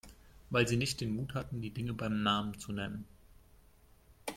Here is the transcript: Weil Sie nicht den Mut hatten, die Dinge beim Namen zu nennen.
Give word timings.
Weil 0.49 0.67
Sie 0.67 0.77
nicht 0.77 0.99
den 0.99 1.15
Mut 1.15 1.35
hatten, 1.35 1.61
die 1.61 1.69
Dinge 1.69 1.93
beim 1.93 2.23
Namen 2.23 2.57
zu 2.57 2.71
nennen. 2.73 3.05